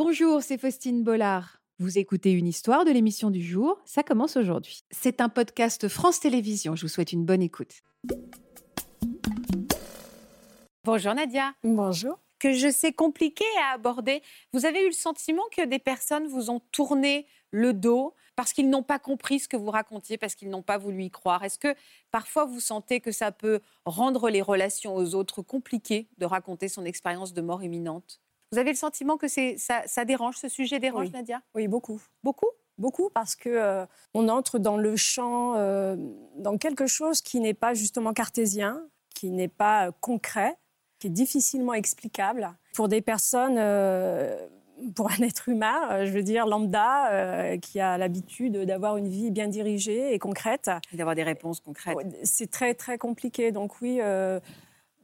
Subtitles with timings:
[0.00, 1.60] Bonjour, c'est Faustine Bollard.
[1.80, 4.84] Vous écoutez une histoire de l'émission du jour, ça commence aujourd'hui.
[4.92, 7.82] C'est un podcast France Télévisions, je vous souhaite une bonne écoute.
[10.84, 11.52] Bonjour Nadia.
[11.64, 12.16] Bonjour.
[12.38, 14.22] Que je sais compliqué à aborder.
[14.52, 18.70] Vous avez eu le sentiment que des personnes vous ont tourné le dos parce qu'ils
[18.70, 21.42] n'ont pas compris ce que vous racontiez, parce qu'ils n'ont pas voulu y croire?
[21.42, 21.74] Est-ce que
[22.12, 26.84] parfois vous sentez que ça peut rendre les relations aux autres compliquées de raconter son
[26.84, 28.20] expérience de mort imminente?
[28.52, 31.42] Vous avez le sentiment que ça, ça dérange, ce sujet dérange, Nadia?
[31.54, 32.00] Oui, beaucoup.
[32.22, 32.48] Beaucoup?
[32.78, 35.96] Beaucoup parce que euh, on entre dans le champ, euh,
[36.36, 38.80] dans quelque chose qui n'est pas justement cartésien,
[39.14, 40.56] qui n'est pas euh, concret,
[41.00, 43.58] qui est difficilement explicable pour des personnes
[44.94, 49.08] pour un être humain, euh, je veux dire lambda, euh, qui a l'habitude d'avoir une
[49.08, 50.70] vie bien dirigée et concrète.
[50.92, 51.96] D'avoir des réponses concrètes.
[52.22, 53.52] C'est très très compliqué.
[53.52, 54.40] Donc oui, euh,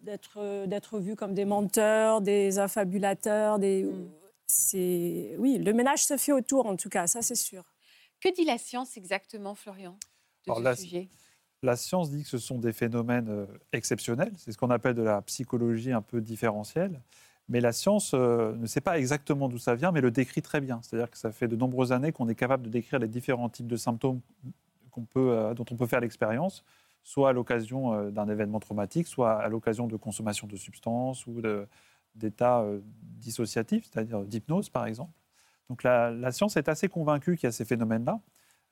[0.05, 4.11] d'être d'être vu comme des menteurs, des affabulateurs, des mm.
[4.47, 7.65] c'est oui, le ménage se fait autour en tout cas, ça c'est sûr.
[8.21, 9.97] Que dit la science exactement, Florian,
[10.47, 11.09] de ce la, sujet?
[11.63, 14.33] la science dit que ce sont des phénomènes exceptionnels.
[14.37, 17.01] C'est ce qu'on appelle de la psychologie un peu différentielle.
[17.51, 20.63] Mais la science euh, ne sait pas exactement d'où ça vient, mais le décrit très
[20.63, 20.81] bien.
[20.83, 23.67] C'est-à-dire que ça fait de nombreuses années qu'on est capable de décrire les différents types
[23.67, 24.23] de symptômes
[25.03, 26.65] peut, euh, dont on peut faire l'expérience,
[27.05, 31.41] soit à l'occasion euh, d'un événement traumatique, soit à l'occasion de consommation de substances ou
[32.17, 35.13] d'états dissociatifs, c'est-à-dire d'hypnose par exemple.
[35.71, 38.21] Donc la, la, science est assez convaincue qu'il y a ces phénomènes-là,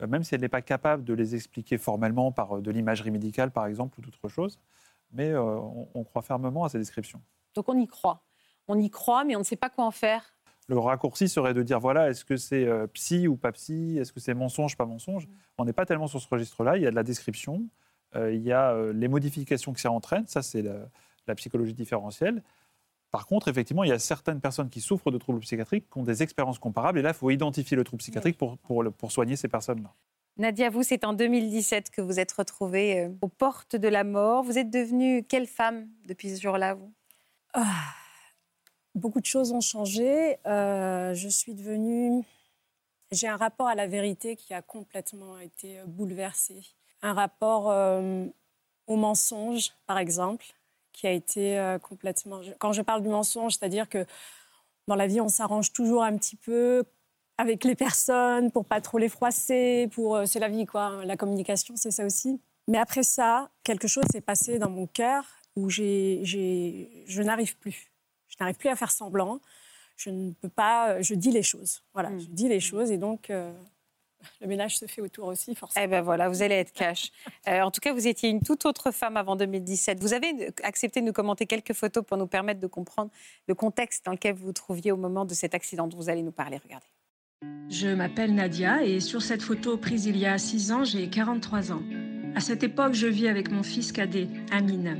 [0.08, 3.66] même si elle n'est pas capable de les expliquer formellement par de l'imagerie médicale par
[3.66, 4.58] exemple ou d'autres choses,
[5.12, 7.22] mais on, on croit fermement à ces descriptions.
[7.54, 8.24] Donc on y croit
[8.68, 10.34] on y croit, mais on ne sait pas quoi en faire.
[10.68, 13.98] Le raccourci serait de dire voilà, est-ce que c'est euh, psy ou pas psy?
[13.98, 15.28] Est-ce que c'est mensonge, pas mensonge?
[15.58, 16.76] On n'est pas tellement sur ce registre-là.
[16.76, 17.64] Il y a de la description, euh,
[18.14, 20.26] il y a euh, les modifications que ça entraîne.
[20.26, 22.42] Ça, c'est la, psychologie différentielle.
[23.10, 26.02] Par contre, effectivement, il y a certaines personnes qui souffrent de troubles psychiatriques qui ont
[26.02, 26.98] des expériences comparables.
[26.98, 29.92] Et là, il faut identifier le trouble psychiatrique pour, pour, pour soigner ces personnes-là.
[30.36, 34.42] Nadia, vous, c'est en 2017 que vous êtes retrouvée aux portes de la mort.
[34.42, 36.92] Vous êtes devenue quelle femme depuis ce jour-là, vous?
[37.52, 37.66] Ah,
[38.94, 40.36] Beaucoup de choses ont changé.
[40.46, 42.22] Euh, je suis devenue.
[43.10, 46.62] J'ai un rapport à la vérité qui a complètement été bouleversé.
[47.02, 48.26] Un rapport euh,
[48.86, 50.46] au mensonge, par exemple,
[50.92, 52.40] qui a été euh, complètement.
[52.58, 54.06] Quand je parle du mensonge, c'est-à-dire que
[54.88, 56.84] dans la vie, on s'arrange toujours un petit peu
[57.38, 59.88] avec les personnes pour pas trop les froisser.
[59.92, 61.04] Pour c'est la vie, quoi.
[61.04, 62.40] La communication, c'est ça aussi.
[62.68, 65.24] Mais après ça, quelque chose s'est passé dans mon cœur
[65.56, 67.92] où j'ai, je n'arrive plus
[68.32, 69.40] je n'arrive plus à faire semblant.
[69.96, 70.94] Je ne peux pas.
[70.94, 71.82] Euh, je dis les choses.
[71.92, 72.20] Voilà, hmm.
[72.20, 73.30] je dis les choses et donc.
[73.30, 73.52] Euh,
[74.40, 75.84] le ménage se fait autour aussi, forcément.
[75.84, 77.10] Eh ben voilà, vous allez être cash.
[77.48, 80.00] Euh, en tout cas, vous étiez une toute autre femme avant 2017.
[80.00, 83.10] Vous avez accepté de nous commenter quelques photos pour nous permettre de comprendre
[83.48, 86.22] le contexte dans lequel vous vous trouviez au moment de cet accident dont vous allez
[86.22, 86.58] nous parler.
[86.62, 86.86] Regardez.
[87.68, 91.72] Je m'appelle Nadia et sur cette photo prise il y a 6 ans, j'ai 43
[91.72, 91.82] ans.
[92.36, 94.96] À cette époque, je vis avec mon fils cadet, Amine.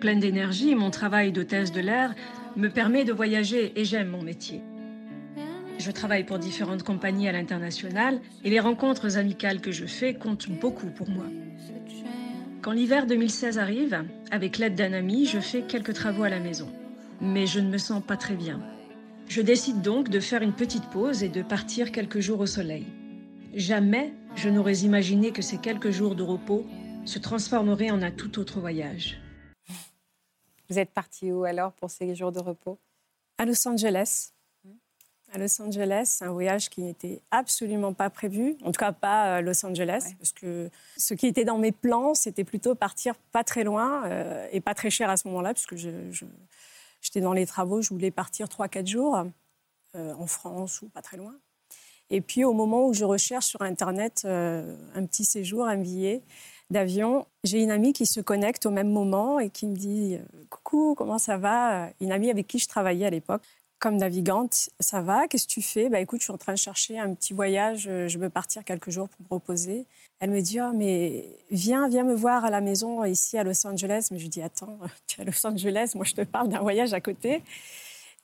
[0.00, 2.14] Pleine d'énergie, mon travail d'hôtesse de l'air
[2.56, 4.62] me permet de voyager et j'aime mon métier.
[5.78, 10.48] Je travaille pour différentes compagnies à l'international et les rencontres amicales que je fais comptent
[10.48, 11.26] beaucoup pour moi.
[12.62, 16.68] Quand l'hiver 2016 arrive, avec l'aide d'un ami, je fais quelques travaux à la maison.
[17.20, 18.60] Mais je ne me sens pas très bien.
[19.28, 22.86] Je décide donc de faire une petite pause et de partir quelques jours au soleil.
[23.54, 26.64] Jamais je n'aurais imaginé que ces quelques jours de repos
[27.04, 29.20] se transformeraient en un tout autre voyage.
[30.68, 32.78] Vous êtes parti où alors pour ces jours de repos?
[33.38, 34.31] À Los Angeles.
[35.32, 39.40] À Los Angeles, un voyage qui n'était absolument pas prévu, en tout cas pas à
[39.40, 43.64] Los Angeles, parce que ce qui était dans mes plans, c'était plutôt partir pas très
[43.64, 47.88] loin euh, et pas très cher à ce moment-là, puisque j'étais dans les travaux, je
[47.88, 49.24] voulais partir 3-4 jours
[49.96, 51.34] euh, en France ou pas très loin.
[52.10, 56.22] Et puis au moment où je recherche sur Internet euh, un petit séjour, un billet,
[56.72, 60.44] d'avion, j'ai une amie qui se connecte au même moment et qui me dit euh,
[60.50, 61.90] Coucou, comment ça va?
[62.00, 63.42] Une amie avec qui je travaillais à l'époque
[63.82, 64.70] comme navigante.
[64.78, 65.88] Ça va Qu'est-ce que tu fais?
[65.88, 67.88] Bah écoute, je suis en train de chercher un petit voyage.
[67.88, 69.86] Euh, je veux partir quelques jours pour me reposer.
[70.20, 73.66] Elle me dit oh, mais viens, viens me voir à la maison ici à Los
[73.66, 74.08] Angeles.
[74.12, 74.78] Mais je dis attends,
[75.08, 75.92] tu es à Los Angeles?
[75.96, 77.42] Moi, je te parle d'un voyage à côté.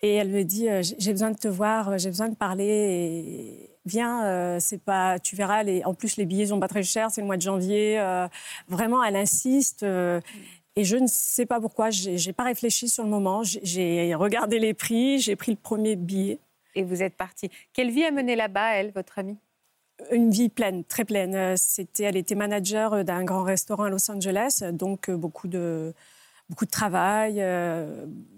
[0.01, 2.65] Et elle me dit euh, j'ai besoin de te voir, j'ai besoin de parler.
[2.65, 6.85] Et viens, euh, c'est pas, tu verras, les, en plus les billets sont pas très
[6.85, 7.99] chers, c'est le mois de janvier.
[7.99, 8.29] Euh,
[8.69, 9.85] vraiment, elle insiste.
[10.79, 13.43] Euh, et je ne sais pas pourquoi, j'ai pas réfléchi sur le moment.
[13.43, 16.39] J'ai regardé les prix, j'ai pris le premier billet.
[16.75, 17.51] Et vous êtes partie.
[17.73, 19.37] Quelle vie a mené là-bas, elle, votre amie?
[20.13, 21.57] Une vie pleine, très pleine.
[21.57, 25.93] C'était, elle était manager d'un grand restaurant à Los Angeles, donc beaucoup de
[26.49, 27.45] beaucoup de travail,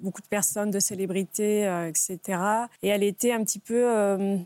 [0.01, 2.19] beaucoup de personnes, de célébrités, etc.
[2.83, 3.85] Et elle était un petit peu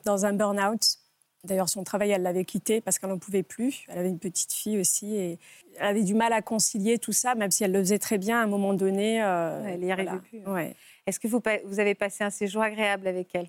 [0.05, 0.99] dans un burn-out.
[1.45, 3.85] D'ailleurs, son travail, elle l'avait quitté parce qu'elle n'en pouvait plus.
[3.89, 5.39] Elle avait une petite fille aussi et
[5.79, 8.41] elle avait du mal à concilier tout ça, même si elle le faisait très bien
[8.41, 9.17] à un moment donné.
[9.17, 10.41] elle n'y arrivait plus.
[10.47, 10.71] Hein.
[11.07, 13.49] Est-ce que vous, vous avez passé un séjour agréable avec elle?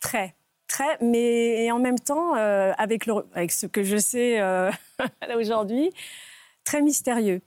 [0.00, 0.34] Très,
[0.66, 4.70] très, mais en même temps, euh, avec, le, avec ce que je sais euh,
[5.36, 5.92] aujourd'hui,
[6.64, 7.42] très mystérieux.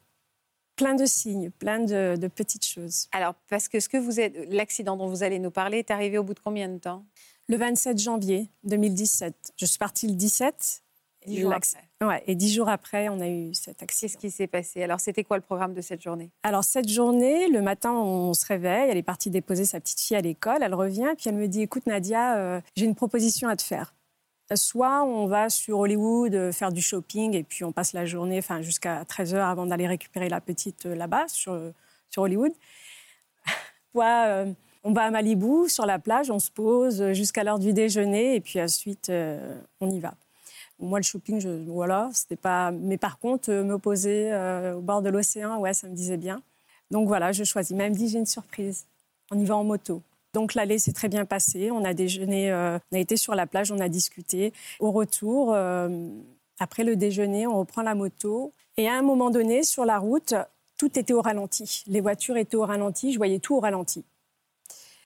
[0.75, 3.09] Plein de signes, plein de, de, petites choses.
[3.11, 6.17] Alors, parce que ce que vous êtes, l'accident dont vous allez nous parler est arrivé
[6.17, 7.05] au bout de combien de temps?
[7.49, 9.53] Le 27 janvier 2017.
[9.57, 10.83] Je suis partie le 17
[11.25, 11.53] Dix jours
[12.01, 14.07] Ouais, et dix jours après, on a eu cet accident.
[14.07, 14.83] Qu'est-ce qui s'est passé?
[14.83, 16.29] Alors, c'était quoi le programme de cette journée?
[16.43, 18.89] Alors, cette journée, le matin, on se réveille.
[18.91, 20.59] Elle est partie déposer sa petite fille à l'école.
[20.61, 23.95] Elle revient, puis elle me dit Écoute, Nadia, euh, j'ai une proposition à te faire.
[24.53, 28.37] Soit on va sur Hollywood euh, faire du shopping et puis on passe la journée
[28.37, 31.59] enfin, jusqu'à 13h avant d'aller récupérer la petite euh, là-bas sur,
[32.09, 32.53] sur Hollywood.
[33.91, 34.45] Soit
[34.83, 38.41] on va à Malibu, sur la plage, on se pose jusqu'à l'heure du déjeuner et
[38.41, 39.11] puis ensuite
[39.81, 40.13] on y va.
[40.79, 42.71] Moi, le shopping, je, voilà, c'était pas.
[42.71, 46.17] Mais par contre, euh, me poser euh, au bord de l'océan, ouais, ça me disait
[46.17, 46.41] bien.
[46.89, 47.75] Donc voilà, je choisis.
[47.75, 48.85] Mais elle me dit, j'ai une surprise.
[49.29, 50.01] On y va en moto.
[50.33, 51.69] Donc l'allée s'est très bien passée.
[51.69, 54.53] On a déjeuné, euh, on a été sur la plage, on a discuté.
[54.79, 55.55] Au retour,
[56.59, 58.53] après le déjeuner, on reprend la moto.
[58.77, 60.33] Et à un moment donné, sur la route,
[60.77, 61.83] tout était au ralenti.
[61.87, 63.11] Les voitures étaient au ralenti.
[63.11, 64.05] Je voyais tout au ralenti.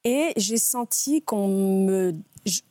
[0.03, 2.13] Et j'ai senti qu'on me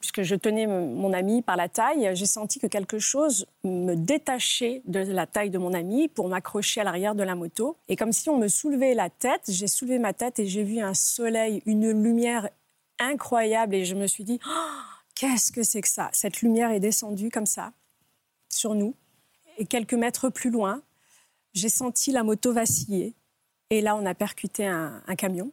[0.01, 4.83] puisque je tenais mon ami par la taille, j'ai senti que quelque chose me détachait
[4.85, 7.77] de la taille de mon ami pour m'accrocher à l'arrière de la moto.
[7.89, 10.81] Et comme si on me soulevait la tête, j'ai soulevé ma tête et j'ai vu
[10.81, 12.51] un soleil, une lumière
[12.99, 13.75] incroyable.
[13.75, 14.81] Et je me suis dit, oh,
[15.15, 16.11] qu'est-ce que c'est que ça?
[16.13, 17.73] Cette lumière est descendue comme ça,
[18.51, 18.95] sur nous.
[19.57, 20.83] Et quelques mètres plus loin,
[21.55, 23.15] j'ai senti la moto vaciller.
[23.71, 25.51] Et là, on a percuté un, un camion.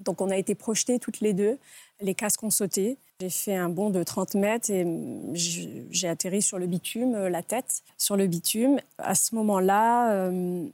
[0.00, 1.58] Donc on a été projetés toutes les deux,
[2.00, 2.98] les casques ont sauté.
[3.20, 4.86] J'ai fait un bond de 30 mètres et
[5.34, 8.80] j'ai atterri sur le bitume, euh, la tête sur le bitume.
[8.98, 10.66] À ce moment-là, euh,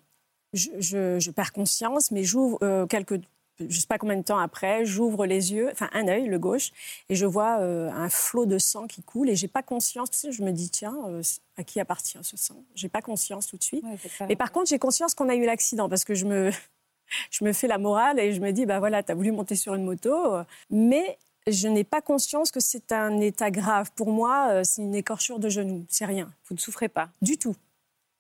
[0.55, 3.21] je, perds conscience, mais j'ouvre euh, quelques
[3.61, 6.39] je ne sais pas combien de temps après, j'ouvre les yeux, enfin un œil, le
[6.39, 6.71] gauche,
[7.09, 10.27] et je vois un flot de sang qui coule et j'ai pas conscience.
[10.31, 10.95] je me dis tiens,
[11.57, 12.63] à qui appartient ce sang?
[12.77, 13.85] J'ai pas conscience tout de suite.
[14.29, 16.53] mais par contre, j'ai conscience qu'on a eu l'accident parce que je me
[17.31, 19.55] je me fais la morale et je me dis bah voilà, tu as voulu monter
[19.55, 20.13] sur une moto,
[20.71, 21.19] mais
[21.51, 23.91] je n'ai pas conscience que c'est un état grave.
[23.95, 26.31] Pour moi, euh, c'est une écorchure de genou, c'est rien.
[26.49, 27.57] Vous ne souffrez pas Du tout.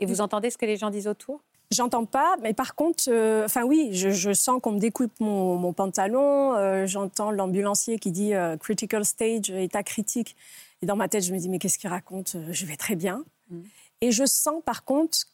[0.00, 1.42] Et vous entendez ce que les gens disent autour?
[1.70, 6.54] J'entends pas, mais par contre, euh, enfin oui, je, sens qu'on me découpe mon, pantalon,
[6.54, 10.34] euh, j'entends l'ambulancier qui dit critical stage, état critique.
[10.80, 12.36] Et dans ma tête, je me dis, mais qu'est-ce qu'il raconte?
[12.50, 13.24] Je vais très bien.
[13.50, 13.60] Mm.
[14.00, 15.26] Et je sens par contre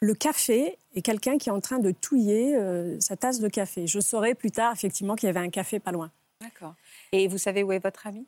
[0.00, 2.58] le café et quelqu'un qui est en train de touiller
[3.00, 3.86] sa tasse de café.
[3.86, 6.10] Je saurai plus tard, effectivement, qu'il y avait un café pas loin.
[6.40, 6.74] D'accord.
[7.12, 8.26] Et vous savez où est votre ami?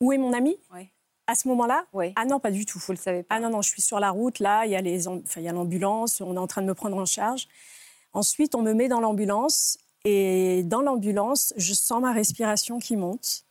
[0.00, 0.56] Où est mon ami?
[0.74, 0.88] Oui.
[1.26, 1.86] À ce moment-là?
[1.92, 2.12] Oui.
[2.16, 2.78] Ah non, pas du tout.
[2.78, 5.48] Vous le savez pas Ah non, non, je suis sur la route, là, il y
[5.48, 7.48] a l'ambulance, on est en train de me prendre en charge.
[8.12, 13.44] Ensuite, on me met dans l'ambulance et dans l'ambulance, je sens ma respiration qui monte.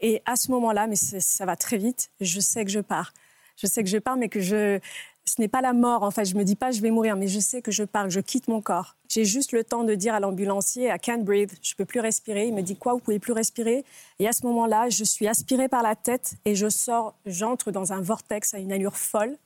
[0.00, 3.12] Et à ce moment-là, mais ça va très vite, je sais que je pars.
[3.56, 4.80] Je sais que je pars, mais que je,
[5.24, 6.02] ce n'est pas la mort.
[6.02, 8.10] En fait, je me dis pas je vais mourir, mais je sais que je pars,
[8.10, 8.96] je quitte mon corps.
[9.08, 12.46] J'ai juste le temps de dire à l'ambulancier I can't breathe, je peux plus respirer.
[12.46, 13.84] Il me dit quoi Vous pouvez plus respirer?
[14.18, 17.92] Et à ce moment-là, je suis aspirée par la tête et je sors, j'entre dans
[17.92, 19.36] un vortex à une allure folle.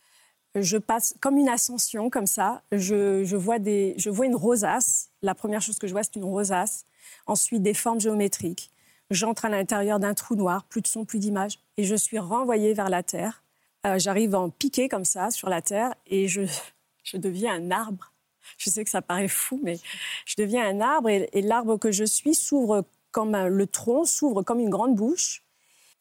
[0.54, 2.62] Je passe comme une ascension, comme ça.
[2.72, 5.10] Je, vois des, je vois une rosace.
[5.20, 6.86] La première chose que je vois, c'est une rosace.
[7.26, 8.70] Ensuite, des formes géométriques.
[9.10, 12.72] J'entre à l'intérieur d'un trou noir, plus de son, plus d'image, et je suis renvoyée
[12.72, 13.44] vers la terre.
[13.86, 16.42] Euh, j'arrive en piquer comme ça sur la terre et je,
[17.04, 18.12] je deviens un arbre.
[18.58, 19.78] Je sais que ça paraît fou, mais
[20.24, 24.60] je deviens un arbre et, l'arbre que je suis s'ouvre comme le tronc, s'ouvre comme
[24.60, 25.42] une grande bouche.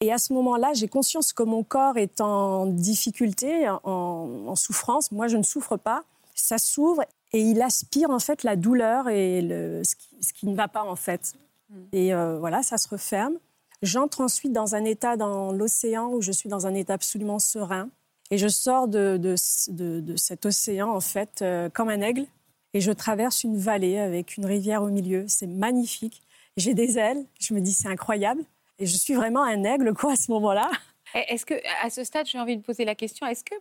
[0.00, 5.10] Et à ce moment-là, j'ai conscience que mon corps est en difficulté, en, souffrance.
[5.10, 6.04] Moi, je ne souffre pas.
[6.34, 7.02] Ça s'ouvre
[7.32, 10.96] et il aspire en fait la douleur et le, ce, qui, ne va pas en
[10.96, 11.34] fait.
[11.70, 11.84] Hmm.
[11.92, 13.38] Et euh, voilà, ça se referme.
[13.82, 17.90] J'entre ensuite dans un état dans l'océan où je suis dans un état absolument serein.
[18.30, 22.26] Et je sors de, de, cet océan, en fait, euh, comme un aigle.
[22.74, 25.24] Et je traverse une vallée avec une rivière au milieu.
[25.28, 26.22] C'est magnifique.
[26.56, 27.24] J'ai des ailes.
[27.38, 28.42] Je me dis, c'est incroyable.
[28.78, 30.70] Et je suis vraiment un aigle, quoi, à ce moment-là.
[31.14, 33.54] Est-ce que, à ce stade, j'ai envie de poser la question, est-ce que,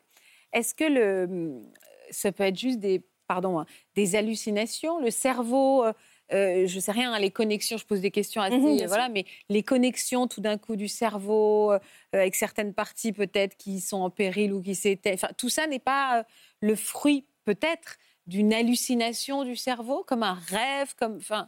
[0.52, 1.62] est-ce que le,
[2.10, 5.94] ça peut être juste des, pardon, hein, des hallucinations Le cerveau euh,
[6.34, 9.26] euh, je sais rien, hein, les connexions, je pose des questions assez, mmh voilà, mais
[9.50, 11.80] les connexions tout d'un coup du cerveau euh,
[12.14, 15.80] avec certaines parties peut-être qui sont en péril ou qui s'étaient, enfin, tout ça n'est
[15.80, 16.24] pas euh,
[16.62, 21.48] le fruit peut-être d'une hallucination du cerveau, comme un rêve, comme, enfin.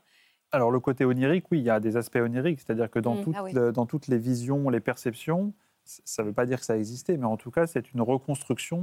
[0.52, 3.34] Alors le côté onirique, oui, il y a des aspects oniriques, c'est-à-dire que dans, mm.
[3.36, 5.54] ah dans toutes les visions, les perceptions,
[5.84, 8.80] ça ne veut pas dire que ça existait, mais en tout cas, c'est une reconstruction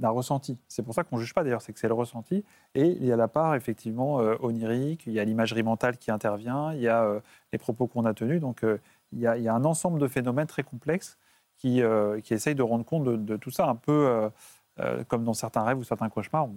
[0.00, 0.58] d'un ressenti.
[0.68, 2.44] C'est pour ça qu'on ne juge pas d'ailleurs, c'est que c'est le ressenti.
[2.74, 6.10] Et il y a la part effectivement euh, onirique, il y a l'imagerie mentale qui
[6.10, 7.20] intervient, il y a euh,
[7.52, 8.40] les propos qu'on a tenus.
[8.40, 8.78] Donc euh,
[9.12, 11.16] il, y a, un ensemble de phénomènes très complexes
[11.56, 11.80] qui,
[12.22, 14.30] qui essayent de rendre compte de, tout ça, un peu
[15.08, 16.48] comme dans certains rêves ou certains cauchemars.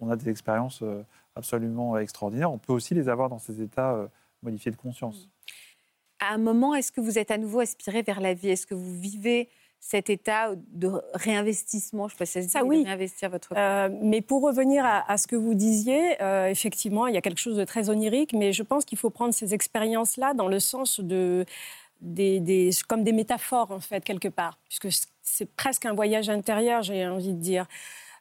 [0.00, 0.82] On, a des expériences
[1.36, 2.50] absolument extraordinaires.
[2.50, 4.08] On peut aussi les avoir dans ces états
[4.42, 5.28] modifiés de conscience
[6.22, 8.48] à un moment, est-ce que vous êtes à nouveau aspiré vers la vie?
[8.48, 9.48] Est-ce que vous vivez
[9.84, 12.84] cet état de réinvestissement Je sais pas ça, oui.
[12.84, 17.16] réinvestir votre euh, Mais pour revenir à, ce que vous disiez, euh, effectivement, il y
[17.18, 20.46] a quelque chose de très onirique, mais je pense qu'il faut prendre ces expériences-là dans
[20.46, 21.44] le sens de
[22.00, 24.88] des, comme des métaphores en fait quelque part, puisque
[25.20, 27.66] c'est presque un voyage intérieur, j'ai envie de dire.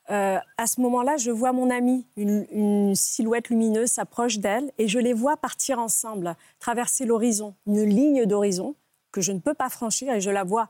[0.10, 4.98] Euh, à ce moment-là, je vois mon amie, une, silhouette lumineuse s'approche d'elle et je
[4.98, 8.76] les vois partir ensemble, traverser l'horizon, une ligne d'horizon
[9.12, 10.70] que je ne peux pas franchir et je la vois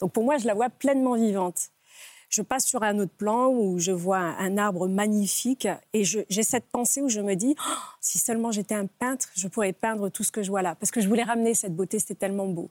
[0.00, 1.70] Donc pour moi, je la vois pleinement vivante.
[2.30, 6.66] Je passe sur un autre plan où je vois un, arbre magnifique et j'ai cette
[6.66, 10.24] pensée où je me dis oh, si seulement j'étais un peintre, je pourrais peindre tout
[10.24, 10.74] ce que je vois là.
[10.74, 12.70] Parce que je voulais ramener cette beauté, c'était tellement beau.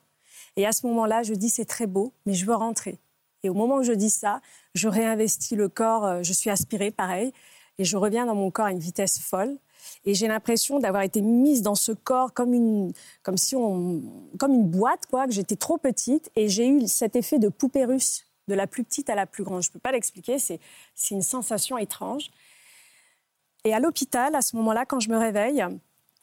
[0.57, 2.99] Et à ce moment-là, je dis c'est très beau, mais je veux rentrer.
[3.43, 4.41] Et au moment où je dis ça,
[4.73, 7.33] je réinvestis le corps, euh, je suis aspirée, pareil,
[7.77, 9.57] et je reviens dans mon corps à une vitesse folle.
[10.05, 14.01] Et j'ai l'impression d'avoir été mise dans ce corps comme une, comme si on,
[14.37, 16.31] comme une boîte, quoi, que j'étais trop petite.
[16.35, 19.43] Et j'ai eu cet effet de poupée russe, de la plus petite à la plus
[19.43, 19.61] grande.
[19.61, 20.59] Je ne peux pas l'expliquer, c'est,
[21.11, 22.31] une sensation étrange.
[23.65, 25.65] Et à l'hôpital, à ce moment-là, quand je me réveille,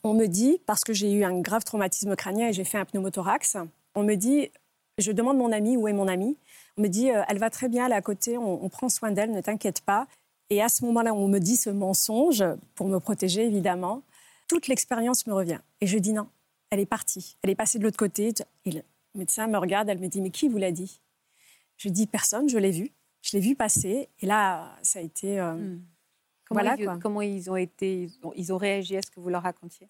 [0.04, 2.84] on me dit, parce que j'ai eu un grave traumatisme crânien et j'ai fait un
[2.84, 3.56] pneumothorax,
[3.94, 4.50] on me dit,
[4.98, 6.36] je demande mon ami, où est mon ami
[6.80, 9.10] on me dit, euh, elle va très bien, elle est à côté, on, prend soin
[9.10, 10.06] d'elle, ne t'inquiète pas.
[10.50, 14.02] Et à ce moment-là, on me dit ce mensonge, pour me protéger évidemment,
[14.48, 15.60] toute l'expérience me revient.
[15.80, 16.28] Et je dis non,
[16.70, 18.32] elle est partie, elle est passée de l'autre côté.
[18.64, 18.82] Et le
[19.14, 21.00] médecin me regarde, elle me dit, mais qui vous l'a dit?
[21.76, 22.90] Je dis, personne, je l'ai vu.
[23.22, 24.08] Je l'ai vu passer.
[24.20, 25.40] Et là, ça a été...
[25.40, 25.82] Euh, hmm.
[26.46, 29.42] Comment, voilà, ils, comment ils ont été, ils ont réagi à ce que vous leur
[29.42, 29.88] racontiez?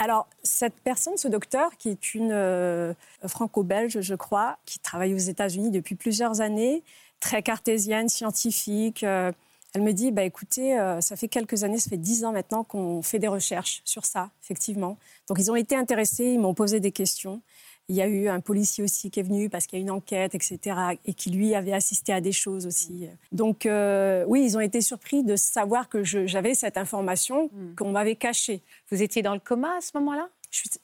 [0.00, 2.94] Alors, cette personne, ce docteur, qui est une euh,
[3.28, 6.82] franco-belge, je crois, qui travaille aux États-Unis depuis plusieurs années,
[7.20, 9.30] très cartésienne, scientifique, euh,
[9.74, 12.64] elle me dit, bah, écoutez, euh, ça fait quelques années, ça fait dix ans maintenant
[12.64, 14.98] qu'on fait des recherches sur ça, effectivement.
[15.28, 17.40] Donc, ils ont été intéressés, ils m'ont posé des questions.
[17.88, 19.90] Il y a eu un policier aussi qui est venu parce qu'il y a une
[19.90, 23.08] enquête, etc., et qui lui avait assisté à des choses aussi.
[23.32, 27.74] Donc euh, oui, ils ont été surpris de savoir que j'avais cette information hmm.
[27.74, 28.62] qu'on m'avait cachée.
[28.92, 30.28] Vous étiez dans le coma à ce moment-là?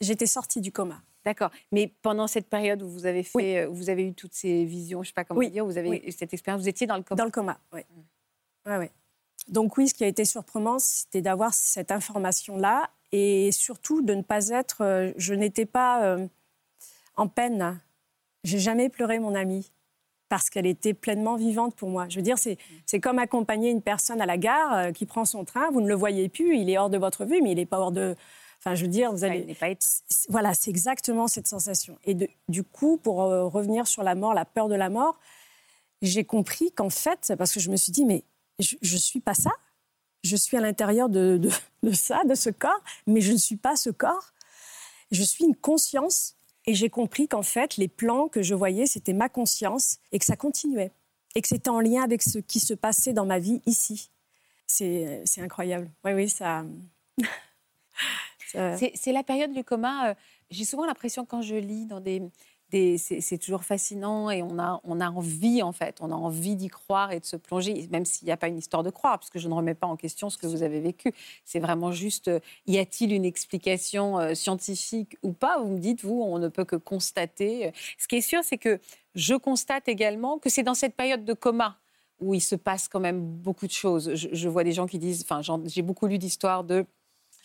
[0.01, 1.01] J'étais sortie du coma.
[1.25, 1.51] D'accord.
[1.73, 5.03] Mais pendant cette période où vous avez fait, euh, vous avez eu toutes ces visions,
[5.03, 7.03] je ne sais pas comment dire, vous avez eu cette expérience, vous étiez dans le
[7.03, 7.19] coma.
[7.19, 7.81] Dans le coma, oui.
[8.67, 8.91] Ouais,
[9.49, 14.23] Donc oui, ce qui a été surprenant, c'était d'avoir cette information-là et surtout de ne
[14.23, 16.19] pas être, euh, je n'étais pas
[17.17, 17.81] en peine.
[18.45, 19.73] J'ai jamais pleuré mon amie
[20.29, 22.07] parce qu'elle était pleinement vivante pour moi.
[22.09, 25.45] Je veux dire, c'est comme accompagner une personne à la gare euh, qui prend son
[25.45, 27.67] train, vous ne le voyez plus, il est hors de votre vue, mais il n'est
[27.67, 28.17] pas hors de...
[28.59, 29.55] Enfin, je veux dire, vous allez...
[29.55, 29.69] pas
[30.29, 31.99] voilà, c'est exactement cette sensation.
[32.05, 32.17] Et
[32.49, 35.19] du coup, pour euh, revenir sur la mort, la peur de la mort,
[36.03, 38.25] j'ai compris qu'en fait, parce que je me suis dit, mais
[38.59, 39.51] je ne suis pas ça.
[40.25, 41.41] Je suis à l'intérieur de,
[41.83, 44.33] de ça, de ce corps, mais je ne suis pas ce corps.
[45.11, 46.37] Je suis une conscience
[46.67, 50.25] et j'ai compris qu'en fait, les plans que je voyais, c'était ma conscience et que
[50.25, 50.91] ça continuait.
[51.35, 54.11] Et que c'était en lien avec ce qui se passait dans ma vie ici.
[54.67, 55.91] C'est incroyable.
[56.05, 56.65] Oui, oui, ça.
[58.53, 60.11] C'est la période du coma.
[60.11, 60.15] Euh,
[60.51, 62.23] j'ai souvent l'impression, quand je lis dans des,
[62.71, 66.69] c'est toujours fascinant et on a, on a envie, en fait, on a envie d'y
[66.69, 69.31] croire et de se plonger, même s'il n'y a pas une histoire de croire, parce
[69.31, 71.13] que je ne remets pas en question ce que vous avez vécu.
[71.45, 75.59] C'est vraiment juste, euh, y a-t-il une explication euh, scientifique ou pas?
[75.61, 77.73] Vous me dites, vous, on ne peut que constater.
[77.99, 78.81] Ce qui est sûr, c'est que
[79.15, 81.79] je constate également que c'est dans cette période de coma
[82.19, 84.15] où il se passe quand même beaucoup de choses.
[84.15, 86.87] Je, je vois des gens qui disent, enfin, j'ai beaucoup lu d'histoires de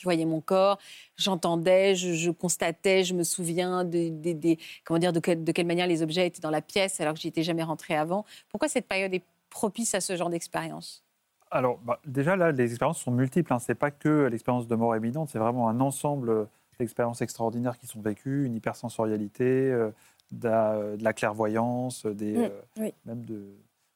[0.01, 0.79] je voyais mon corps,
[1.15, 6.41] j'entendais, je, constatais, je me souviens de, comment dire, de, quelle manière les objets étaient
[6.41, 8.25] dans la pièce alors que j'y étais jamais rentré avant.
[8.49, 11.03] Pourquoi cette période est propice à ce genre d'expérience?
[11.51, 13.53] Alors, bah, déjà là, les expériences sont multiples.
[13.53, 13.59] Hein.
[13.59, 16.47] Ce n'est pas que l'expérience de mort éminente, c'est vraiment un ensemble
[16.79, 19.91] d'expériences extraordinaires qui sont vécues, une hypersensorialité, euh,
[20.31, 23.43] de, la, clairvoyance, des, mmh, euh, même de,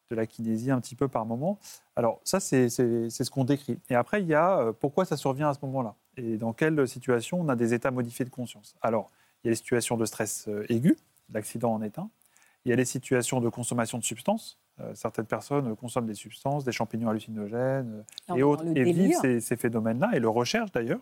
[0.10, 1.60] de la kinésie un petit peu par moment.
[1.96, 3.80] Alors ça, c'est ce qu'on décrit.
[3.90, 6.88] Et après, il y a euh, pourquoi ça survient à ce moment-là et dans quelle
[6.88, 8.76] situation on a des états modifiés de conscience.
[8.82, 9.12] Alors,
[9.44, 10.98] il y a les situations de stress euh, aigu,
[11.34, 12.10] l'accident en est un.
[12.66, 14.58] Il y a les situations de consommation de substances,
[14.96, 18.04] certaines personnes consomment des substances, des champignons hallucinogènes
[18.36, 21.00] et autres, et vivent ces, ces phénomènes-là, et le recherchent d'ailleurs.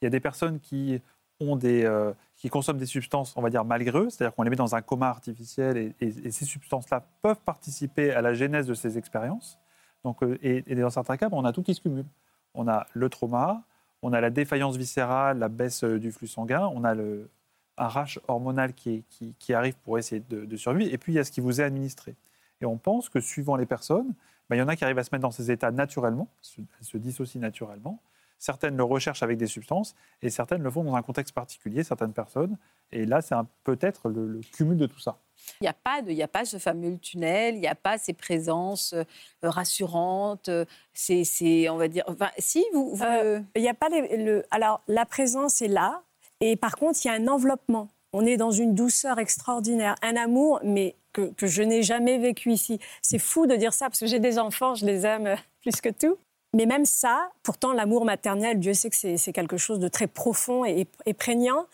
[0.00, 1.02] Il y a des personnes qui
[1.40, 4.74] des, qui consomment des substances, on va dire, malgré eux, c'est-à-dire qu'on les met dans
[4.74, 9.58] un coma artificiel et, ces substances-là peuvent participer à la genèse de ces expériences.
[10.04, 12.06] Donc, euh, et, dans certains cas, on a tout qui se cumule.
[12.54, 13.62] On a le trauma,
[14.02, 17.28] on a la défaillance viscérale, la baisse euh, du flux sanguin, on a le,
[17.76, 19.04] un rash hormonal qui,
[19.50, 22.14] arrive pour essayer de, survivre, et puis il y a ce qui vous est administré.
[22.60, 24.14] Et on pense que suivant les personnes,
[24.48, 26.28] ben, il y en a qui arrivent à se mettre dans ces états naturellement,
[26.58, 28.00] elles se dissocient naturellement,
[28.38, 32.12] Certaines le recherchent avec des substances et certaines le font dans un contexte particulier, certaines
[32.12, 32.56] personnes.
[32.92, 35.18] Et là, c'est peut-être le, cumul de tout ça.
[35.60, 37.98] Il n'y a, pas de, il a pas ce fameux tunnel, il n'y a pas
[37.98, 39.04] ces présences euh,
[39.42, 40.50] rassurantes.
[40.94, 42.04] C'est, on va dire.
[42.06, 42.96] Enfin, si, vous.
[43.02, 46.02] Euh, il n'y a pas le, alors, la présence est là.
[46.40, 47.88] Et par contre, il y a un enveloppement.
[48.12, 52.52] On est dans une douceur extraordinaire, un amour, mais que, que je n'ai jamais vécu
[52.52, 52.78] ici.
[53.02, 55.88] C'est fou de dire ça parce que j'ai des enfants, je les aime plus que
[55.88, 56.16] tout.
[56.54, 60.64] Mais même ça, pourtant, l'amour maternel, Dieu sait que c'est quelque chose de très profond
[60.64, 61.66] et, prégnant,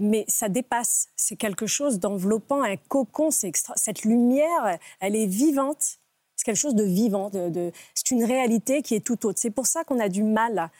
[0.00, 1.08] mais ça dépasse.
[1.16, 3.30] C'est quelque chose d'enveloppant, un cocon.
[3.42, 3.72] Extra...
[3.76, 5.98] Cette lumière, elle est vivante.
[6.36, 7.30] C'est quelque chose de vivant.
[7.30, 9.38] De, C'est une réalité qui est tout autre.
[9.40, 10.70] C'est pour ça qu'on a du mal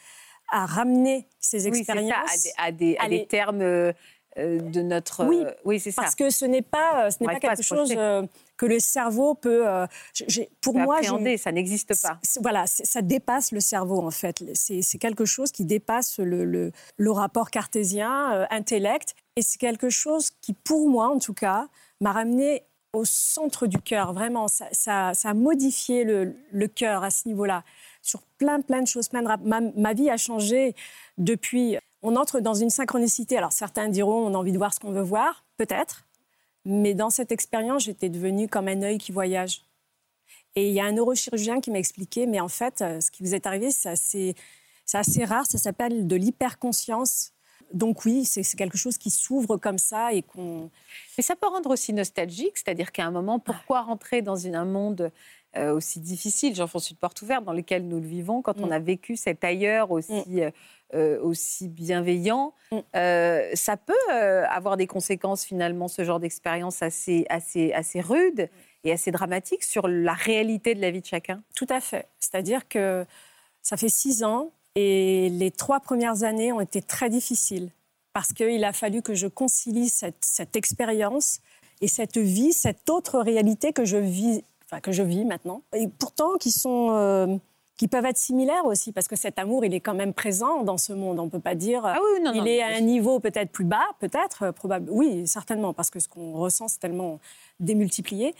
[0.50, 3.92] à, ramener ces expériences à, des, à des termes euh,
[4.38, 5.24] euh, de notre.
[5.24, 6.02] Oui, euh, oui c'est ça.
[6.02, 8.22] Parce que ce n'est pas, ce n'est pas quelque chose euh,
[8.58, 9.64] que le cerveau peut.
[10.60, 12.18] pour moi, ça n'existe pas.
[12.42, 14.44] Voilà, ça dépasse le cerveau en fait.
[14.54, 20.30] C'est quelque chose qui dépasse le, le, le rapport cartésien, intellect, et c'est quelque chose
[20.42, 21.68] qui, pour moi en tout cas,
[22.00, 24.12] m'a ramené au centre du cœur.
[24.12, 27.62] Vraiment, ça, ça, ça, a modifié le, le cœur à ce niveau-là
[28.02, 29.08] sur plein, plein de choses.
[29.08, 30.74] Plein de ma, ma vie a changé
[31.18, 33.36] depuis on entre dans une synchronicité.
[33.36, 36.06] Alors certains diront on a envie de voir ce qu'on veut voir, peut-être,
[36.68, 39.64] mais dans cette expérience, j'étais devenue comme un œil qui voyage.
[40.54, 43.22] Et il y a un neurochirurgien qui m'a expliqué, mais en fait, euh, ce qui
[43.22, 44.34] vous est arrivé, c'est assez,
[44.92, 47.32] assez, rare, ça s'appelle de l'hyperconscience.
[47.72, 50.70] Donc oui, c'est quelque chose qui s'ouvre comme ça et qu'on...
[51.16, 55.10] Mais ça peut rendre aussi nostalgique, c'est-à-dire qu'à un moment, pourquoi rentrer dans un monde
[55.56, 58.72] euh, aussi difficile, j'enfonce une porte ouverte, dans lequel nous le vivons, quand on mm.
[58.72, 60.12] a vécu cet ailleurs aussi...
[60.26, 60.52] Mm.
[60.94, 62.78] Euh, aussi bienveillant, mm.
[62.96, 68.48] euh, ça peut euh, avoir des conséquences finalement, ce genre d'expérience assez, assez, assez rude
[68.84, 71.42] et assez dramatique sur la réalité de la vie de chacun?
[71.54, 72.08] Tout à fait.
[72.20, 73.04] C'est-à-dire que
[73.60, 77.68] ça fait six ans et les trois premières années ont été très difficiles
[78.14, 81.40] parce qu'il a fallu que je concilie cette, cette expérience
[81.82, 85.86] et cette vie, cette autre réalité que je vis, enfin, que je vis maintenant, et
[85.86, 87.40] pourtant qui sont
[87.78, 90.76] qui peuvent être similaires aussi, parce que cet amour, il est quand même présent dans
[90.76, 91.20] ce monde.
[91.20, 93.64] On ne peut pas dire ah oui, non, il est à un niveau peut-être plus
[93.64, 94.90] bas, peut-être, euh, probable.
[94.90, 97.20] Oui, certainement, parce que ce qu'on ressent, c'est tellement
[97.60, 98.34] démultiplié.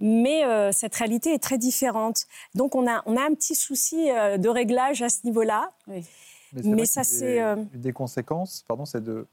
[0.00, 2.26] Mais euh, cette réalité est très différente.
[2.54, 5.70] Donc on a, on a un petit souci euh, de réglage à ce niveau-là.
[5.86, 6.04] Oui.
[6.52, 7.38] Mais, ça, c'est...
[7.38, 9.28] Une des conséquences, pardon, c'est de,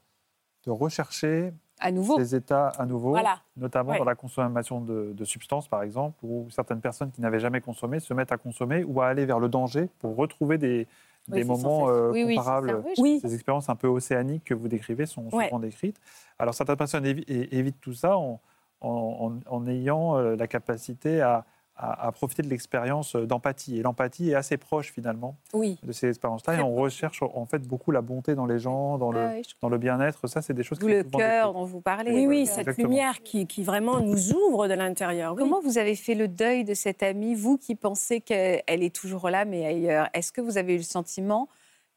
[0.66, 2.18] de rechercher à nouveau.
[2.18, 3.16] ces états à nouveau,
[3.56, 8.00] notamment dans la consommation de, substances, par exemple, où certaines personnes qui n'avaient jamais consommé
[8.00, 10.86] se mettent à consommer ou à aller vers le danger pour retrouver des,
[11.28, 12.82] des moments euh, comparables.
[12.96, 16.00] Ces expériences un peu océaniques que vous décrivez sont souvent décrites.
[16.38, 18.40] Alors certaines personnes évitent tout ça en,
[18.80, 21.44] en ayant euh, la capacité à
[21.78, 23.78] à, profiter de l'expérience d'empathie.
[23.78, 26.56] Et l'empathie est assez proche finalement de ces expériences-là.
[26.56, 29.68] Et on recherche en fait beaucoup la bonté dans les gens, dans le, ah dans
[29.68, 30.26] le bien-être.
[30.26, 32.12] Ça, c'est des choses qui Le cœur dont vous parlez.
[32.12, 35.36] Oui, oui, cette lumière qui, qui, vraiment nous ouvre de l'intérieur.
[35.36, 39.30] Comment vous avez fait le deuil de cette amie, vous qui pensez qu'elle est toujours
[39.30, 40.08] là, mais ailleurs?
[40.14, 41.48] Est-ce que vous avez eu le sentiment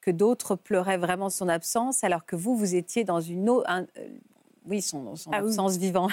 [0.02, 3.70] que d'autres pleuraient vraiment son absence, alors que vous, vous étiez dans une autre,
[4.67, 6.12] oui, son, son ah absence vivante.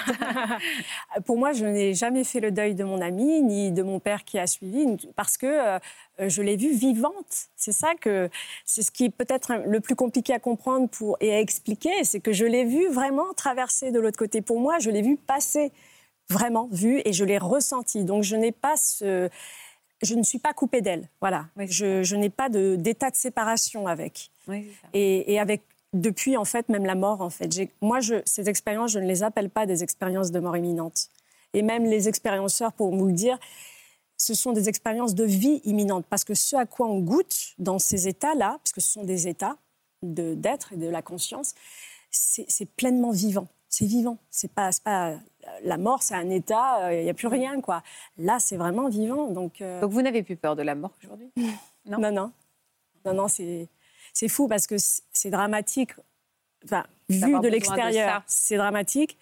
[1.25, 4.23] Pour moi, je n'ai jamais fait le deuil de mon amie, ni de mon père
[4.23, 4.85] qui a suivi,
[5.15, 5.79] parce que euh,
[6.19, 7.49] je l'ai vue vivante.
[7.55, 8.29] C'est ça que,
[8.65, 12.19] c'est ce qui est peut-être le plus compliqué à comprendre pour, et à expliquer, c'est
[12.19, 14.41] que je l'ai vue vraiment traverser de l'autre côté.
[14.41, 15.71] Pour moi, je l'ai vue passer,
[16.29, 18.03] vraiment vue, et je l'ai ressentie.
[18.03, 19.29] Donc, je n'ai pas ce
[20.01, 21.09] je ne suis pas coupée d'elle.
[21.19, 21.47] Voilà.
[21.57, 24.31] je, n'ai pas d'état de, séparation avec.
[24.93, 25.61] et, et, avec
[25.93, 27.49] depuis en fait même la mort en fait.
[27.81, 31.09] Moi, je, ces expériences, je ne les appelle pas des expériences de mort imminente.
[31.53, 33.39] Et même les expérienceurs, pour vous le dire,
[34.17, 37.79] ce sont des expériences de vie imminente parce que ce à quoi on goûte dans
[37.79, 39.57] ces états-là, parce que ce sont des états
[40.03, 41.55] d'être et de la conscience,
[42.11, 43.47] c'est pleinement vivant.
[43.69, 44.17] C'est vivant.
[44.29, 45.15] C'est pas, pas
[45.63, 46.93] la mort, c'est un état.
[46.93, 47.83] Il n'y a plus rien quoi.
[48.17, 49.27] Là, c'est vraiment vivant.
[49.27, 51.31] Donc, euh donc vous n'avez plus peur de la mort aujourd'hui?
[51.85, 52.31] Non, non, non,
[53.05, 53.67] non, non c'est
[54.19, 55.91] c'est fou parce que c'est dramatique.
[56.65, 59.17] Enfin, vu de l'extérieur, c'est dramatique.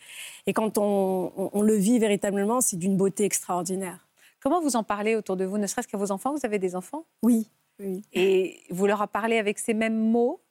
[0.48, 4.08] Et quand on, le vit véritablement, c'est d'une beauté extraordinaire.
[4.42, 6.34] Comment vous en parlez autour de vous, ne serait-ce qu'à vos enfants?
[6.34, 7.06] Vous avez des enfants?
[7.22, 7.48] Oui,
[7.80, 8.02] oui.
[8.12, 10.42] Et vous leur en parlé avec ces mêmes mots?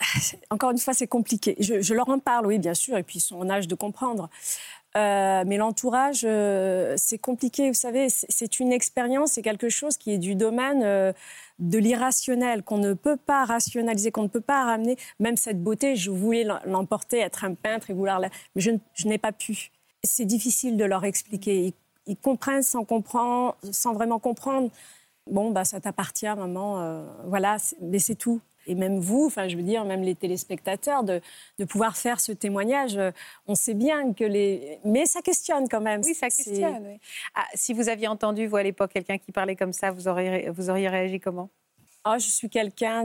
[0.50, 1.56] Encore une fois, c'est compliqué.
[1.60, 4.28] Je, leur en parle, oui, bien sûr, et puis ils sont en âge de comprendre.
[4.96, 7.68] Euh, mais l'entourage, euh, c'est compliqué.
[7.68, 11.12] Vous savez, c'est une expérience, c'est quelque chose qui est du domaine euh,
[11.58, 14.96] de l'irrationnel, qu'on ne peut pas rationaliser, qu'on ne peut pas ramener.
[15.20, 18.30] Même cette beauté, je voulais l'emporter, être un peintre et vouloir la...
[18.54, 18.70] Mais je,
[19.06, 19.70] n'ai pas pu.
[20.02, 21.74] C'est difficile de leur expliquer.
[22.06, 24.70] Ils, comprennent sans comprendre, sans vraiment comprendre.
[25.30, 27.04] Bon, bah, ça t'appartient, maman.
[27.26, 31.20] voilà, mais c'est tout et même vous, enfin, je veux dire, même les téléspectateurs, de,
[31.58, 32.96] de pouvoir faire ce témoignage.
[32.96, 33.10] Euh,
[33.46, 34.78] on sait bien que les.
[34.84, 36.00] Mais ça questionne quand même.
[36.04, 36.98] Oui, ça questionne.
[37.34, 40.50] Ah, si vous aviez entendu, vous, à l'époque, quelqu'un qui parlait comme ça, vous auriez,
[40.50, 41.48] vous auriez réagi comment?
[42.04, 43.04] Oh, Je suis quelqu'un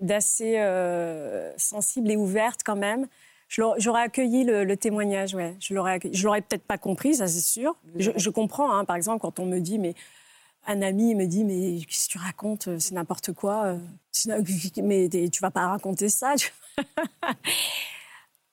[0.00, 3.06] d'assez euh, sensible et ouverte quand même.
[3.48, 5.54] J'aurais accueilli le, témoignage, ouais.
[5.60, 7.76] Je l'aurais, je l'aurais peut-être pas compris, ça c'est sûr.
[7.96, 9.94] Je, je comprends, hein, par exemple, quand on me dit, mais
[10.66, 13.64] un ami me dit mais qu'est-ce que tu racontes C'est n'importe quoi.
[13.64, 13.78] Euh,
[14.82, 16.34] mais tu vas pas raconter ça.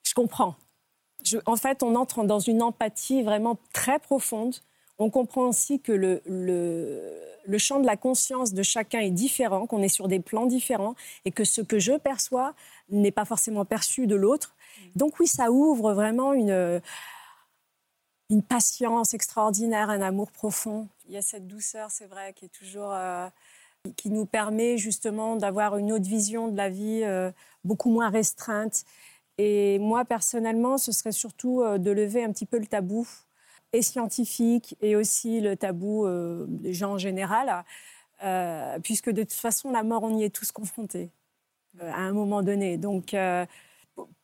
[0.02, 0.56] je comprends.
[1.46, 4.56] en fait, on entre dans une empathie vraiment très profonde.
[4.98, 9.82] On comprend aussi que le, le, champ de la conscience de chacun est différent, qu'on
[9.82, 10.94] est sur des plans différents
[11.24, 12.54] et que ce que je perçois
[12.90, 14.54] n'est pas forcément perçu de l'autre.
[14.94, 16.80] Donc oui, ça ouvre vraiment une,
[18.30, 22.92] une patience extraordinaire, un amour profond y a cette douceur, c'est vrai, qui est toujours
[22.92, 23.28] euh,
[23.96, 27.30] qui nous permet justement d'avoir une autre vision de la vie, euh,
[27.64, 28.84] beaucoup moins restreinte.
[29.38, 33.06] Et moi personnellement, ce serait surtout euh, de lever un petit peu le tabou,
[33.74, 36.06] et scientifique, et aussi le tabou
[36.46, 37.64] des gens en général,
[38.82, 41.08] puisque de toute façon, la mort, on y est tous confrontés
[41.80, 42.76] à un moment donné.
[42.76, 43.14] Donc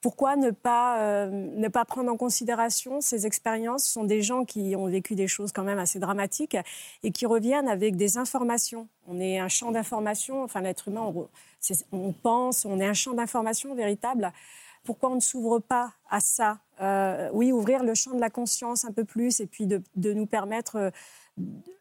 [0.00, 3.84] pourquoi ne pas, euh, ne pas prendre en considération ces expériences?
[3.84, 6.56] Ce sont des gens qui ont vécu des choses quand même assez dramatiques
[7.02, 8.88] et qui reviennent avec des informations.
[9.06, 11.12] On est un champ d'information, enfin l'être humain,
[11.92, 14.32] on, pense, on est un champ d'information véritable.
[14.84, 16.58] Pourquoi on ne s'ouvre pas à ça?
[16.80, 20.26] Euh, Oui, ouvrir le champ de la conscience un peu plus et puis de, nous
[20.26, 20.90] permettre euh,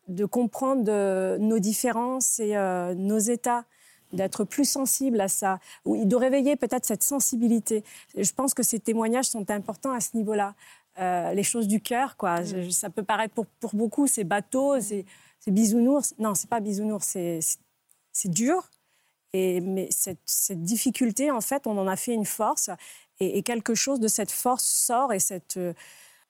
[0.08, 2.56] de comprendre nos différences et
[2.95, 3.65] nos états
[4.13, 7.84] d'être plus sensible à ça, ou de réveiller peut-être cette sensibilité.
[8.15, 10.56] Je pense que ces témoignages sont importants à ce niveau-là.
[11.00, 12.41] Euh, les choses du cœur, quoi.
[12.41, 12.72] Mm.
[12.72, 15.06] ça peut paraître pour, pour beaucoup, c'est bateau, c'est
[15.48, 16.15] bisounours.
[16.17, 18.70] Non, c'est pas bisounours, c'est dur.
[19.34, 22.70] Et, mais cette, cette, difficulté, en fait, on en a fait une force.
[23.20, 25.60] Et, quelque chose de cette force sort et cette,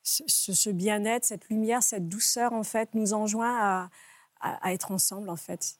[0.04, 3.90] ce, ce bien-être, cette lumière, cette douceur, en fait, nous enjoint à,
[4.42, 5.80] à, à être ensemble, en fait.